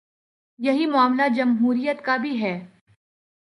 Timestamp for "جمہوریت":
1.35-2.01